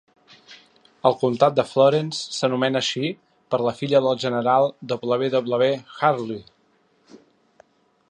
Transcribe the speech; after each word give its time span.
El 1.09 1.17
comtat 1.23 1.59
de 1.59 1.65
Florence 1.73 2.39
s'anomena 2.39 2.81
així 2.85 3.13
per 3.53 3.61
la 3.67 3.75
filla 3.83 4.03
del 4.09 4.19
general 4.27 4.73
W. 4.97 5.33
W. 5.39 5.73
Harllee. 6.09 7.19